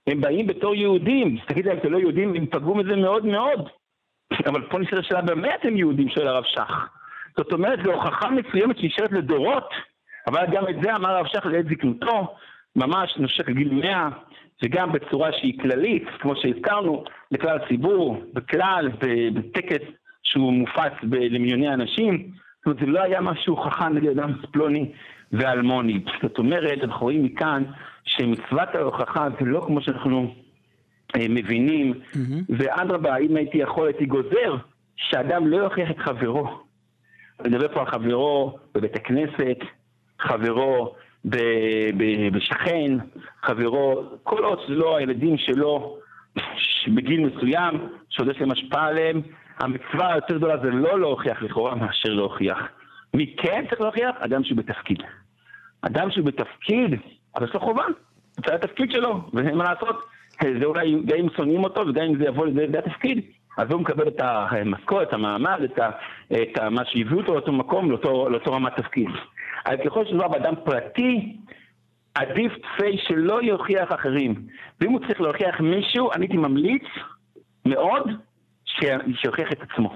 [0.07, 3.69] הם באים בתור יהודים, תגיד להם, אתם לא יהודים, הם פגעו מזה מאוד מאוד.
[4.45, 6.87] אבל פה נשאלת השאלה, באמת הם יהודים, שואל הרב שך.
[7.37, 9.69] זאת אומרת, זו הוכחה מסוימת שנשארת לדורות,
[10.27, 12.35] אבל גם את זה אמר הרב שך לעת זקנותו,
[12.75, 14.09] ממש נושק לגיל מאה,
[14.63, 18.89] וגם בצורה שהיא כללית, כמו שהזכרנו, לכלל הציבור, בכלל,
[19.33, 19.85] בטקס
[20.23, 22.31] שהוא מופץ למיליוני אנשים.
[22.57, 24.91] זאת אומרת, זה לא היה משהו חכם נגד אדם פלוני
[25.31, 25.99] ואלמוני.
[26.21, 27.63] זאת אומרת, אנחנו רואים מכאן
[28.05, 30.33] שמצוות ההוכחה זה לא כמו שאנחנו
[31.15, 32.43] אה, מבינים, mm-hmm.
[32.49, 34.55] ואדרבה, אם הייתי יכול, הייתי גוזר
[34.95, 36.47] שאדם לא יוכיח את חברו.
[37.39, 39.57] אני מדבר פה על חברו בבית הכנסת,
[40.19, 40.95] חברו
[42.31, 42.91] בשכן,
[43.43, 45.97] חברו, כל עוד זה לא הילדים שלו
[46.87, 49.21] בגיל מסוים, שעוד יש להם השפעה עליהם,
[49.59, 52.57] המצווה היותר גדולה זה לא להוכיח לכאורה מאשר להוכיח.
[53.13, 54.15] מי כן צריך להוכיח?
[54.19, 55.03] אדם שהוא בתפקיד.
[55.81, 56.99] אדם שהוא בתפקיד,
[57.35, 57.83] אבל יש לו חובה,
[58.45, 59.95] זה התפקיד שלו, ואין מה לעשות.
[60.59, 63.25] זה אולי, גם אם שונאים אותו וגם אם זה יבוא לידי התפקיד,
[63.57, 65.89] אז הוא מקבל את המשכורת, את המעמד, את, ה,
[66.33, 69.07] את ה, מה שהביאו אותו לאותו מקום, לאותו, לאותו רמת תפקיד.
[69.65, 71.37] אבל ככל שמדובר באדם פרטי,
[72.15, 74.35] עדיף תפי שלא יוכיח אחרים.
[74.81, 76.83] ואם הוא צריך להוכיח מישהו, אני הייתי ממליץ
[77.65, 78.09] מאוד
[78.65, 79.95] שיוכיח את עצמו.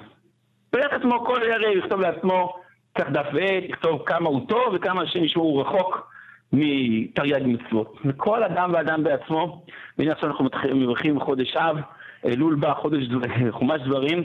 [0.73, 2.55] יוכיח את עצמו כל ערב, יכתוב לעצמו,
[2.93, 6.11] קח דף ועט, יכתוב כמה הוא טוב וכמה השם ישמעו רחוק
[6.53, 7.97] מתרי"ג מצוות.
[8.05, 9.65] וכל אדם ואדם בעצמו,
[9.97, 11.77] והנה עכשיו אנחנו מברכים חודש אב,
[12.25, 13.03] אלול בא, חודש
[13.59, 14.23] חומש דברים,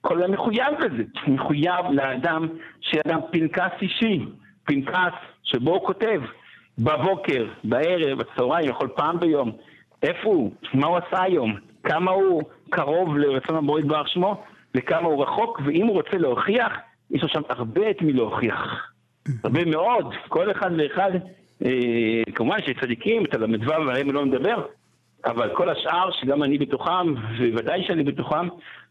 [0.00, 2.48] כל אדם מחויב לזה, מחויב לאדם
[2.80, 4.26] שאדם פנקס אישי,
[4.66, 6.20] פנקס שבו הוא כותב
[6.78, 9.52] בבוקר, בערב, בצהריים, יכול פעם ביום,
[10.02, 15.22] איפה הוא, מה הוא עשה היום, כמה הוא קרוב לרצון הבורא יתברך שמו, וכמה הוא
[15.22, 16.72] רחוק, ואם הוא רוצה להוכיח,
[17.10, 18.92] יש לו שם הרבה את מי להוכיח.
[19.44, 21.10] הרבה מאוד, כל אחד ואחד,
[21.64, 24.66] אה, כמובן שיש צדיקים, את הל"ו ועליהם לא מדבר,
[25.24, 27.14] אבל כל השאר, שגם אני בתוכם,
[27.52, 28.48] וודאי שאני בתוכם,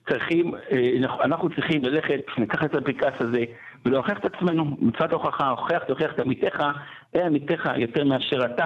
[0.10, 0.92] צריכים, אה,
[1.24, 3.44] אנחנו צריכים ללכת, לקחת את הפנקס הזה
[3.86, 4.65] ולהוכיח את עצמנו.
[4.80, 6.63] מצוות ההוכחה, הוכח תוכיח את עמיתך,
[7.13, 8.65] אין עמיתך יותר מאשר אתה,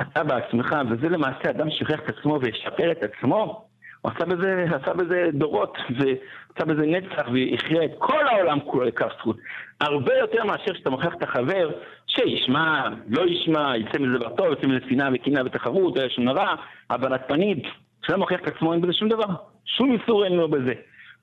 [0.00, 3.66] אתה בעצמך, וזה למעשה אדם שיוכיח את עצמו וישפר את עצמו.
[4.02, 9.08] הוא עשה בזה, עשה בזה דורות, ועשה בזה נצח, והכריע את כל העולם כולו לכף
[9.18, 9.36] זכות.
[9.80, 11.70] הרבה יותר מאשר שאתה מוכיח את החבר,
[12.06, 16.54] שישמע, לא ישמע, יצא מזה דבר טוב, יצא מזה שנאה וקנאה ותחרות, היה שום הרע,
[16.90, 17.64] הבנת פנית.
[18.02, 20.74] כשאדם מוכיח את עצמו אין בזה שום דבר, שום איסור אין לו בזה.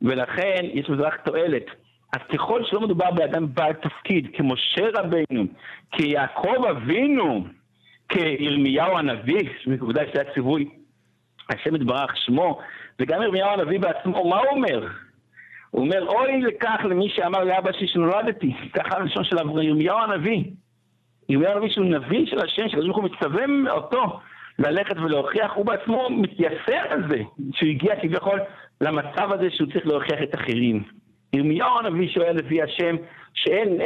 [0.02, 1.66] ולכן יש בזה רק תועלת.
[2.14, 5.46] אז ככל שלא מדובר באדם בעל תפקיד, כמשה רבינו,
[5.92, 7.46] כיעקב אבינו,
[8.10, 10.70] כירמיהו הנביא, שבוודאי שזה היה ציווי
[11.50, 12.60] השם יתברך שמו,
[13.00, 14.88] וגם ירמיהו הנביא בעצמו, מה הוא אומר?
[15.72, 20.44] הוא אומר, אוי לכך למי שאמר לאבא שלי שנולדתי, ככה הלשון של ירמיהו הנביא.
[21.30, 24.20] ירמיהו הנביא שהוא נביא של השם, שקדוש ברוך הוא מצווה אותו
[24.60, 27.22] ללכת ולהוכיח, הוא בעצמו מתייסר על זה,
[27.54, 28.40] שהוא הגיע כביכול
[28.82, 30.84] למצב הזה שהוא צריך להוכיח את אחרים.
[31.34, 32.96] ירמיהו הנביא שואל לפי השם,
[33.34, 33.78] שאין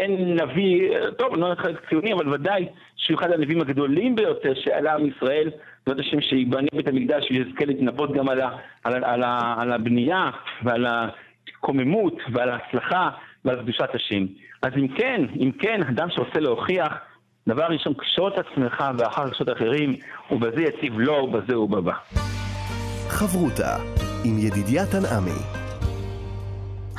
[0.41, 5.49] נביא, טוב, לא יודע ציוני, אבל ודאי שהוא אחד הנביאים הגדולים ביותר שעלה עם ישראל,
[5.87, 8.49] בעזרת השם שיבנה בית המקדש ויזכה להתנבות גם על, ה,
[8.83, 10.29] על, על, ה, על הבנייה
[10.63, 13.09] ועל הקוממות ועל ההצלחה
[13.45, 14.25] ועל קדושת השם.
[14.61, 16.93] אז אם כן, אם כן, אדם שרוצה להוכיח,
[17.47, 19.95] דבר ראשון, קשור את עצמך ואחר קשור את האחרים,
[20.31, 21.93] ובזה יציב לו ובזה ובבא.
[23.09, 23.75] חברותה
[24.25, 25.66] עם ידידיה תנעמי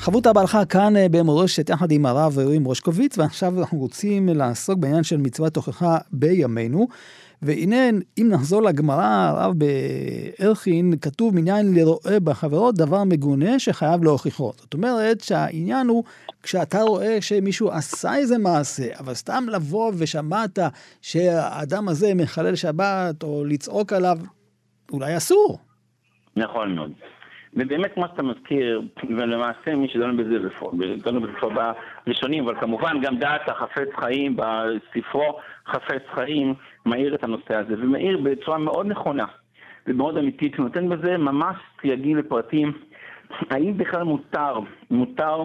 [0.00, 5.02] חברותה בהלכה כאן אה, במורשת יחד עם הרב אלוהים רושקוביץ, ועכשיו אנחנו רוצים לעסוק בעניין
[5.02, 6.88] של מצוות תוכחה בימינו.
[7.42, 7.76] והנה,
[8.18, 14.52] אם נחזור לגמרא, הרב בערכין, כתוב מניין לרואה בחברות דבר מגונה שחייב להוכיחו.
[14.56, 16.04] זאת אומרת שהעניין הוא,
[16.42, 20.58] כשאתה רואה שמישהו עשה איזה מעשה, אבל סתם לבוא ושמעת
[21.02, 24.18] שהאדם הזה מחלל שבת, או לצעוק עליו,
[24.92, 25.58] אולי אסור.
[26.37, 26.92] נכון מאוד.
[27.58, 30.38] ובאמת, כמו שאתה מזכיר, ולמעשה מי שדנו בזה,
[31.04, 31.72] דנו בזה כבר
[32.06, 36.54] בראשונים, אבל כמובן גם דעת החפץ חיים בספרו חפץ חיים,
[36.86, 39.26] מאיר את הנושא הזה, ומאיר בצורה מאוד נכונה
[39.86, 42.72] ומאוד אמיתית, הוא נותן בזה ממש סייגים ופרטים,
[43.50, 44.58] האם בכלל מותר,
[44.90, 45.42] מותר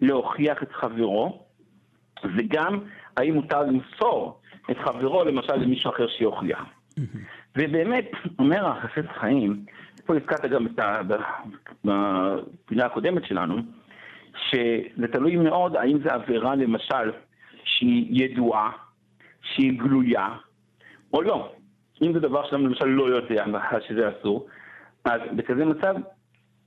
[0.00, 1.42] להוכיח את חברו,
[2.36, 2.80] וגם
[3.16, 6.64] האם מותר למסור את חברו למשל למישהו אחר שיוכיח.
[7.56, 9.64] ובאמת, אומר החפץ חיים,
[10.06, 10.66] פה הזכרת גם
[11.84, 13.56] בפינה הקודמת שלנו,
[14.50, 17.12] שזה תלוי מאוד האם זו עבירה למשל
[17.64, 18.70] שהיא ידועה,
[19.42, 20.28] שהיא גלויה,
[21.12, 21.52] או לא.
[22.02, 23.44] אם זה דבר שאדם למשל לא יודע
[23.88, 24.46] שזה אסור,
[25.04, 25.94] אז בכזה מצב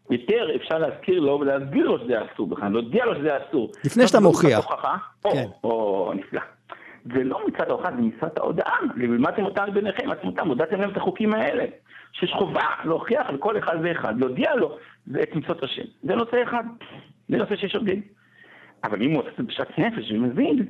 [0.09, 3.71] יותר אפשר להזכיר לו ולהסביר לו שזה אסור בכלל, להודיע לו שזה אסור.
[3.85, 4.67] לפני שאתה מוכיח.
[5.23, 5.45] כן.
[5.63, 6.41] או, נפלא.
[7.13, 8.79] זה לא מצד ההוכחה, זה מצד ההודעה.
[8.95, 11.65] לימדתם אותם ביניכם, אתם אותם, הודעתם להם את החוקים האלה.
[12.19, 14.77] שיש חובה להוכיח לכל אחד ואחד, להודיע לו
[15.23, 15.83] את מצוות השם.
[16.03, 16.63] זה נושא אחד,
[17.29, 17.99] זה נושא שיש הוגן.
[18.83, 20.65] אבל אם הוא עושה את זה בשעת נפש ומבין,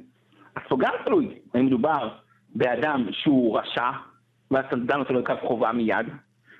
[0.55, 2.09] אז פה גם תלוי, האם מדובר
[2.55, 3.89] באדם שהוא רשע,
[4.51, 6.05] ואז אתה דן אותו לקו חובה מיד,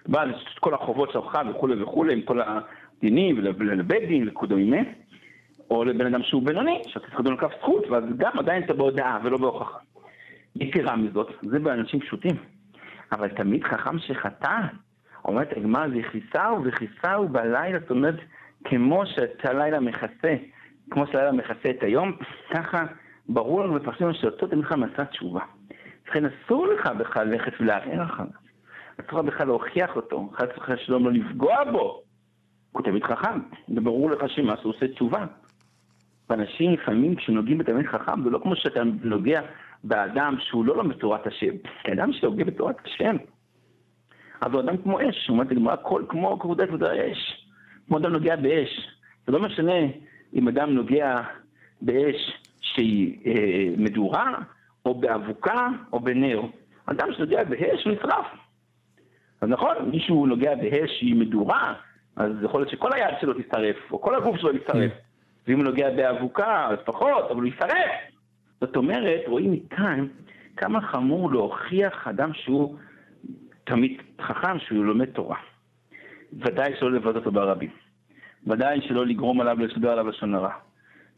[0.05, 4.77] ואז את כל החובות של ההוכחה וכולי וכולי, עם כל הדינים, ולבית דין וכדומה,
[5.69, 9.19] או לבן אדם שהוא בינוני, שאתה צריך לדון לקו זכות, ואז גם עדיין אתה בהודעה
[9.23, 9.77] ולא בהוכחה.
[10.55, 12.35] יתרה מזאת, זה באנשים פשוטים.
[13.11, 14.57] אבל תמיד חכם שחטא,
[15.25, 18.15] אומרת הגמרא, וכיסהו וכיסהו בלילה, זאת אומרת,
[18.63, 19.03] כמו
[19.41, 20.35] שהלילה מכסה,
[20.91, 22.11] כמו שהלילה מכסה את היום,
[22.53, 22.85] ככה
[23.29, 25.41] ברור לנו בפרשנות שאותו תמיד לך מסע תשובה.
[26.09, 28.29] לכן אסור לך בכלל ללכת ולערער אחריו.
[28.99, 32.01] אסור לך בכלל להוכיח אותו, חס ושלום לא לפגוע בו.
[32.71, 33.39] הוא תמיד חכם,
[33.69, 35.25] וברור לך שמה שהוא עושה תשובה.
[36.29, 39.41] ואנשים לפעמים כשנוגעים בתלמיד חכם, זה לא כמו שאתה נוגע
[39.83, 43.15] באדם שהוא לא לומד תורת השם, כי אדם שנוגע בתורת השם,
[44.41, 45.75] אז הוא אדם כמו אש, הוא אומר בגמרא,
[46.09, 47.47] כמו כבודת ודאי אש,
[47.87, 48.89] כמו אדם נוגע באש.
[49.25, 49.73] זה לא משנה
[50.33, 51.21] אם אדם נוגע
[51.81, 54.33] באש שהיא אה, מדורה,
[54.85, 56.41] או באבוקה, או בנר.
[56.85, 58.25] אדם שנוגע באש נשרף.
[59.41, 61.73] אז נכון, מישהו נוגע באש שהיא מדורה,
[62.15, 64.91] אז יכול להיות שכל היד שלו תשרף, או כל הגוף שלו ישרף.
[65.47, 67.91] ואם הוא נוגע באבוקה, אז פחות, אבל הוא ישרף.
[68.61, 70.07] זאת אומרת, רואים מכאן
[70.57, 72.75] כמה חמור להוכיח אדם שהוא
[73.63, 75.37] תמיד חכם, שהוא לומד תורה.
[76.33, 77.69] ודאי שלא לבזות אותו ברבים.
[78.47, 80.53] ודאי שלא לגרום עליו לשדר עליו לשון הרע.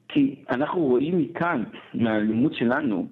[0.08, 3.08] כי אנחנו רואים מכאן, מהלימוד שלנו,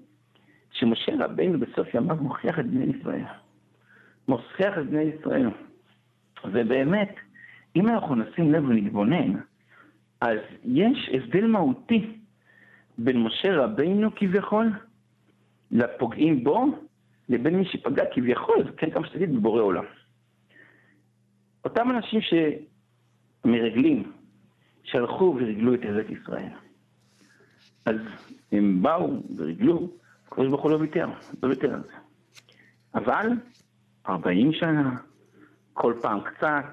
[0.72, 3.24] שמשה רבינו בסוף ימיו מוכיח את בני ישראל.
[4.28, 5.50] מוכיח את בני ישראל.
[6.46, 7.16] ובאמת,
[7.76, 9.34] אם אנחנו נשים לב ונתבונן,
[10.22, 12.16] אז יש הבדל מהותי
[12.98, 14.72] בין משה רבינו כביכול
[15.72, 16.66] לפוגעים בו,
[17.30, 19.86] לבין מי שפגע כביכול, כן כמה שתגיד, בבורא עולם.
[21.66, 22.20] אותם אנשים
[23.46, 24.12] שמרגלים,
[24.84, 26.50] שהלכו ורגלו את ארץ ישראל.
[27.86, 27.96] אז
[28.52, 29.90] הם באו ורגלו,
[30.28, 31.08] הקדוש ברוך הוא לא ויתר,
[31.44, 31.94] לא ויתר על זה.
[32.96, 33.28] אבל
[34.08, 34.98] 40 שנה,
[35.74, 36.66] כל פעם קצת,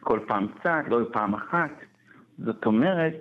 [0.00, 1.70] כל פעם קצת, לא פעם אחת.
[2.38, 3.20] זאת אומרת,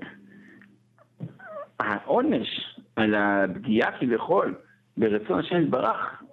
[1.80, 4.56] העונש על הפגיעה כביכול
[4.98, 6.24] ברצון השם יתברך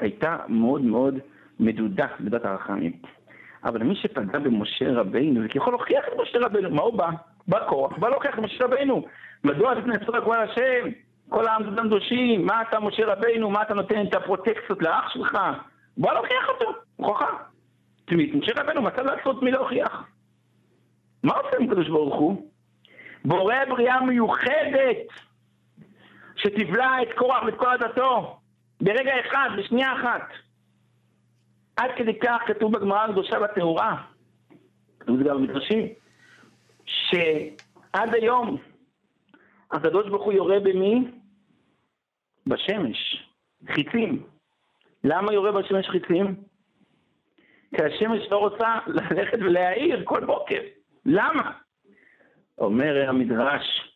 [0.00, 1.14] הייתה מאוד מאוד
[1.60, 2.92] מדודה בדת הרחמים.
[3.64, 7.08] אבל מי שפגע במשה רבינו, וכביכול הוכיח את משה רבינו, מה הוא בא?
[7.48, 9.04] בא כוח, בא להוכיח את משה רבינו.
[9.44, 9.74] מדוע
[10.06, 10.88] צורך כל השם?
[11.28, 15.38] כל העם זודם דושים, מה אתה משה רבינו, מה אתה נותן את הפרוטקציות לאח שלך?
[15.96, 17.26] בוא להוכיח אותו, הוכחה.
[18.04, 20.04] תמיד, משה רבנו מצא לעשות מי להוכיח.
[21.22, 22.49] מה עושה עם הקדוש ברוך הוא?
[23.24, 24.96] בורא בריאה מיוחדת
[26.36, 28.38] שתבלע את קורח ואת כל עדתו
[28.80, 30.28] ברגע אחד, בשנייה אחת.
[31.76, 34.02] עד כדי כך כתוב בגמרא הקדושה והטהורה,
[35.00, 35.86] כתוב זה גם במדרשים,
[36.84, 38.56] שעד היום
[39.70, 41.10] הקדוש ברוך הוא יורה במי?
[42.46, 43.28] בשמש,
[43.74, 44.26] חיצים.
[45.04, 46.34] למה יורה בשמש חיצים?
[47.76, 50.60] כי השמש לא רוצה ללכת ולהעיר כל בוקר.
[51.06, 51.52] למה?
[52.60, 53.92] אומר המדרש,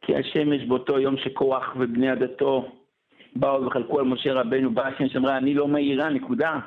[0.00, 2.72] כי השמש באותו יום שקורח ובני עדתו
[3.36, 6.58] באו וחלקו על משה רבנו, באה השמש אמרה, אני לא מאירה, נקודה.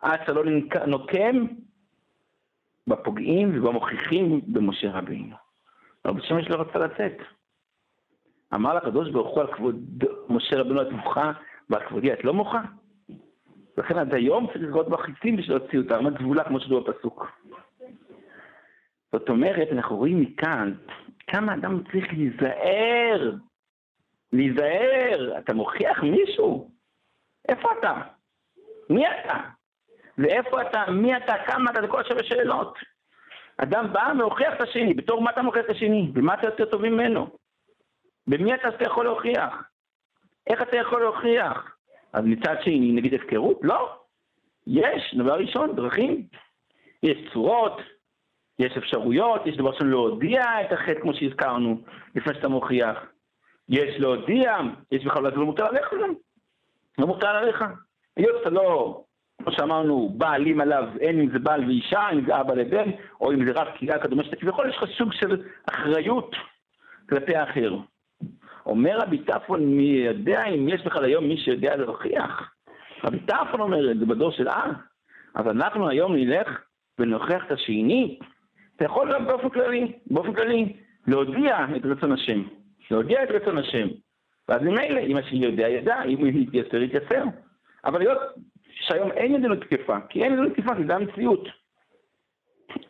[0.00, 0.44] אצה לא
[0.86, 1.46] נוקם
[2.86, 5.36] בפוגעים ובמוכיחים במשה רבינו.
[6.04, 7.16] אבל השמש לא רצה לצאת.
[8.54, 11.32] אמר לקדוש ברוך הוא על כבוד משה רבינו את מוחה
[11.70, 12.62] ועל כבודי את לא מוחה?
[13.78, 17.39] לכן עד היום צריך לראות בחיצים בשביל להוציא עד גבולה כמו שדו בפסוק.
[19.12, 20.74] זאת אומרת, אנחנו רואים מכאן
[21.26, 23.32] כמה אדם צריך להיזהר,
[24.32, 26.70] להיזהר, אתה מוכיח מישהו?
[27.48, 27.94] איפה אתה?
[28.90, 29.36] מי אתה?
[30.18, 30.90] ואיפה אתה?
[30.90, 31.34] מי אתה?
[31.46, 31.80] כמה אתה?
[31.80, 32.78] זה כל השווה שאלות.
[33.56, 36.10] אדם בא ומוכיח את השני, בתור מה אתה מוכיח את השני?
[36.12, 37.30] במה אתה יותר טוב ממנו?
[38.26, 39.62] במי אתה יכול להוכיח?
[40.46, 41.76] איך אתה יכול להוכיח?
[42.12, 43.58] אז מצד שני, נגיד הפקרות?
[43.62, 43.96] לא.
[44.66, 46.26] יש, דבר ראשון, דרכים.
[47.02, 47.80] יש צורות,
[48.60, 51.80] יש אפשרויות, יש דבר ראשון להודיע את החטא כמו שהזכרנו,
[52.14, 52.96] לפני שאתה מוכיח.
[53.68, 54.56] יש להודיע,
[54.92, 56.12] יש בכלל, לא מוטל עליך גם.
[56.98, 57.64] לא מוטל עליך.
[58.16, 59.02] היות שאתה לא,
[59.42, 63.46] כמו שאמרנו, בעלים עליו, אין אם זה בעל ואישה, אם זה אבא לבן, או אם
[63.46, 66.36] זה רק קהילה כדומה שאתה כביכול, יש לך סוג של אחריות
[67.08, 67.76] כלפי האחר.
[68.66, 72.52] אומר רבי טפון, מי יודע אם יש בכלל היום מי שיודע להוכיח?
[73.04, 74.74] רבי טפון אומר את זה בדור של אז.
[75.34, 76.48] אז אנחנו היום נלך
[76.98, 78.18] ונוכיח את השני.
[78.80, 80.72] אתה יכול באופן כללי, באופן כללי,
[81.06, 82.42] להודיע את רצון השם.
[82.90, 83.88] להודיע את רצון השם.
[84.48, 87.24] ואז ממילא, אם השני יודע, ידע, אם הוא יתייסר, יתייסר.
[87.84, 88.18] אבל להיות
[88.70, 91.48] שהיום אין ידינו תקפה, כי אין ידינו תקפה, כי זה המציאות.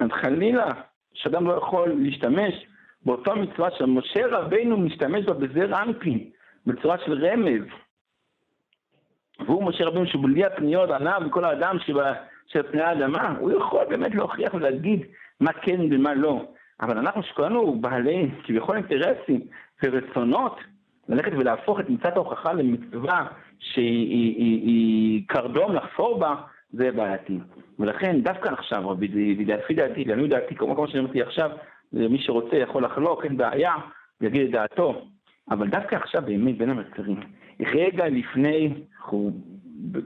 [0.01, 0.69] אז חלילה,
[1.15, 2.67] שאדם לא יכול להשתמש
[3.05, 6.31] באותה מצווה שמשה רבינו משתמש בה בזר אנפין,
[6.67, 7.65] בצורה של רמז.
[9.47, 12.13] והוא משה רבינו שבלי הפניות עליו וכל האדם שבה,
[12.47, 15.01] של פני האדמה, הוא יכול באמת להוכיח ולהגיד
[15.41, 16.45] מה כן ומה לא.
[16.81, 19.41] אבל אנחנו שכולנו בעלי כביכול אינטרסים
[19.83, 20.61] ורצונות,
[21.09, 23.27] ללכת ולהפוך את מצוות ההוכחה למצווה
[23.59, 26.35] שהיא קרדום לחפור בה,
[26.73, 27.39] זה בעייתי.
[27.79, 28.85] ולכן דווקא עכשיו,
[29.47, 31.51] לפי דעתי, לעניות דעתי, כמו שאני אמרתי עכשיו,
[31.93, 33.75] מי שרוצה יכול לחלוק, אין בעיה,
[34.21, 35.07] יגיד את דעתו.
[35.51, 37.21] אבל דווקא עכשיו באמת בין המצרים,
[37.61, 38.75] רגע לפני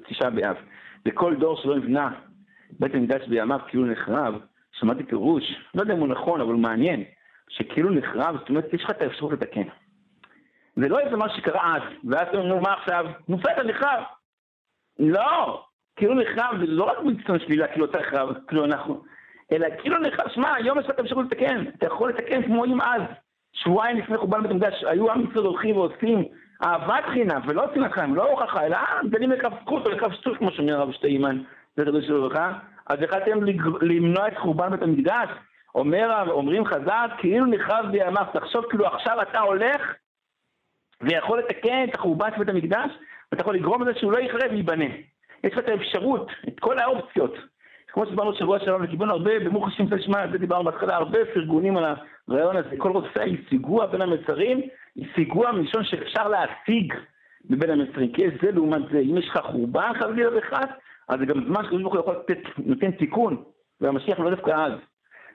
[0.08, 0.56] תשעה באב,
[1.08, 2.10] וכל דור שלא נבנה
[2.80, 4.34] בית המקדש בימיו כאילו נחרב,
[4.78, 5.44] שמעתי פירוש,
[5.74, 7.04] לא יודע אם הוא נכון, אבל הוא מעניין,
[7.48, 9.68] שכאילו נחרב, זאת אומרת, יש לך את האפשרות לתקן.
[10.76, 13.06] זה לא איזה משהו שקרה אז, ואז אתה אומר, מה עכשיו?
[13.28, 14.02] נופל, אתה נחרב.
[14.98, 15.64] לא,
[15.96, 19.02] כאילו נחרב, זה לא רק בצטון שלילה, כאילו אתה נחרב, כאילו אנחנו,
[19.52, 22.80] אלא כאילו נחרב, שמע, היום יש לך את האפשרות לתקן, אתה יכול לתקן כמו אם
[22.80, 23.02] אז,
[23.52, 26.24] שבועיים לפני חורבן בית המקדש, היו עם ישראל הולכים ועושים
[26.64, 28.78] אהבת חינם, ולא שנאת חינם, לא הוכחה, אלא
[29.10, 31.42] דנים לכף זכות או לכף שטות, כמו שאומר הרב שטיימן,
[31.76, 32.52] זה קדוש לברכה,
[32.86, 33.38] אז החלטתם
[33.80, 35.28] למנוע את חורבן בית המקדש?
[35.74, 39.94] אומר, אומרים חז"ל, כאילו נחרב בימיו, תחשוב כאילו עכשיו אתה הולך
[41.00, 42.90] ויכול לתקן את החורבן של בית המקדש,
[43.32, 44.84] ואתה יכול לגרום לזה שהוא לא יכרה וייבנה.
[45.44, 47.34] יש לך את האפשרות, את כל האופציות.
[47.88, 51.76] כמו שדיברנו שבוע שלנו, וקיבלנו הרבה, במוח השם תשמע, על זה דיברנו בהתחלה, הרבה פרגונים
[51.76, 51.84] על
[52.28, 52.76] הרעיון הזה.
[52.78, 54.60] כל רודפי השיגוע בין המצרים,
[54.98, 56.94] השיגוע מלשון שאפשר להשיג
[57.50, 58.12] מבין המצרים.
[58.12, 60.68] כי יש זה לעומת זה, אם יש לך חורבן חלילה וחס,
[61.08, 63.42] אז זה גם זמן שקדוש ברוך הוא יכול לתת, נותן תיקון,
[63.80, 64.72] והמשיח לא דווקא אז.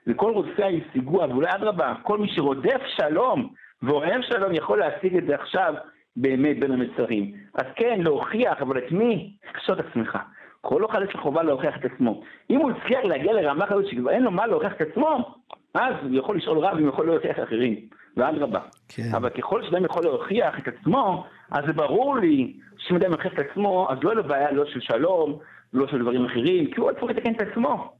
[0.06, 3.52] וכל רודפי השיגוע, ואולי אדרבה, כל מי שרודף שלום
[3.82, 5.74] ואוהב שלום יכול להשיג את זה עכשיו
[6.16, 7.32] באמת בין המצרים.
[7.54, 9.36] אז כן, להוכיח, אבל את מי?
[9.52, 10.18] קשור את עצמך.
[10.60, 12.22] כל אחד יש לו חובה להוכיח את עצמו.
[12.50, 15.34] אם הוא הצליח להגיע לרמה כזאת שכבר אין לו מה להוכיח את עצמו,
[15.74, 17.76] אז הוא יכול לשאול רב אם הוא יכול להוכיח אחרים,
[18.16, 18.60] ואדרבה.
[18.88, 19.14] כן.
[19.16, 23.38] אבל ככל שאדם יכול להוכיח את עצמו, אז זה ברור לי שאם אדם יוכיח את
[23.38, 25.38] עצמו, אז לא יהיה לו בעיה לא של שלום,
[25.72, 27.92] לא של דברים אחרים, כי הוא צריך לתקן את עצמו.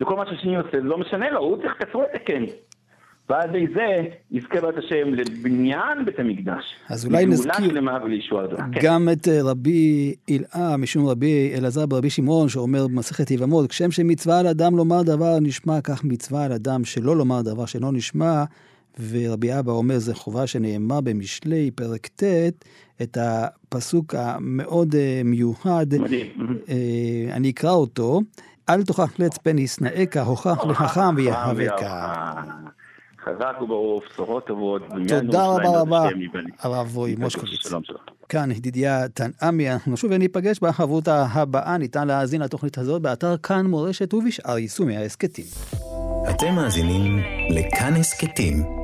[0.00, 2.44] וכל מה שהשני עושה, זה לא משנה לו, הוא צריך את עצמו לתקן.
[3.44, 6.64] ידי זה יזכה בת השם לבניין בית המקדש.
[6.88, 7.70] אז אולי נזכיר
[8.72, 8.80] כן.
[8.82, 14.40] גם את אה, רבי אילאה, משום רבי אלעזר ברבי שמעון, שאומר במסכת יבמות, כשם שמצווה
[14.40, 18.44] על אדם לומר דבר נשמע, כך מצווה על אדם שלא לומר דבר שאינו נשמע.
[19.10, 22.22] ורבי אבא אומר, זה חובה שנאמר במשלי, פרק ט',
[23.02, 25.86] את הפסוק המאוד אה, מיוחד.
[25.98, 26.26] מדהים.
[26.68, 28.20] אה, אני אקרא אותו.
[28.68, 31.72] אל תוכח לץ פן ישנאך, הוכח לחכם ויהבך.
[33.24, 34.82] חזק וברוך, בשורות טובות.
[35.08, 36.08] תודה רבה רבה,
[36.58, 37.72] הרב רועי מושקוביץ.
[38.28, 44.14] כאן ידידיה תנעמי, אנחנו שוב ניפגש בחברותה הבאה, ניתן להאזין לתוכנית הזאת באתר כאן מורשת
[44.14, 45.44] ובשאר יישומי ההסכתים.
[46.30, 47.18] אתם מאזינים
[47.50, 48.83] לכאן הסכתים,